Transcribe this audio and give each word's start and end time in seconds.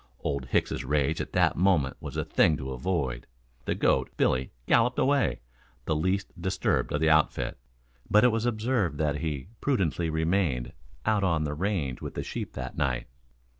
Old 0.21 0.45
Hicks' 0.47 0.81
rage 0.83 1.21
at 1.21 1.31
that 1.33 1.55
moment 1.55 1.95
was 1.99 2.17
a 2.17 2.25
thing 2.25 2.57
to 2.57 2.71
avoid. 2.71 3.27
The 3.65 3.75
goat, 3.75 4.09
Billy, 4.17 4.51
galloped 4.65 4.97
away, 4.97 5.41
the 5.85 5.95
least 5.95 6.31
disturbed 6.41 6.91
of 6.91 6.99
the 6.99 7.09
outfit, 7.11 7.55
but 8.09 8.23
it 8.23 8.31
was 8.31 8.47
observed 8.47 8.97
that 8.97 9.17
he 9.17 9.49
prudently 9.61 10.09
remained 10.09 10.73
out 11.05 11.23
on 11.23 11.43
the 11.43 11.53
range 11.53 12.01
with 12.01 12.15
the 12.15 12.23
sheep 12.23 12.53
that 12.53 12.75
night. 12.75 13.09